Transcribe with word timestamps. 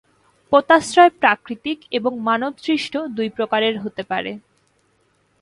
পোতাশ্রয় 0.51 1.11
প্রাকৃতিক 1.19 1.79
এবং 1.91 2.11
মানবসৃষ্ট 2.19 2.93
দুই 3.17 3.29
প্রকারের 3.29 3.75
হতে 3.79 4.03
পারে। 4.03 4.31